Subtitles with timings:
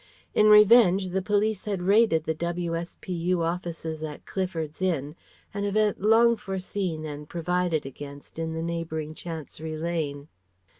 [0.33, 3.43] In revenge the police had raided the W.S.P.U.
[3.43, 5.15] offices at Clifford's Inn,
[5.53, 10.27] an event long foreseen and provided against in the neighbouring Chancery Lane.